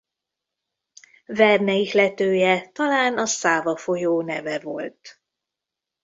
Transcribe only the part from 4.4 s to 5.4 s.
volt.